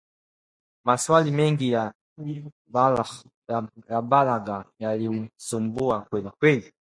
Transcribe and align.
Mwaswali 0.85 1.31
mengi 1.31 1.71
ya 1.71 1.93
balagha 4.09 4.65
yalimsumbua 4.79 6.01
kwelikweli 6.09 6.73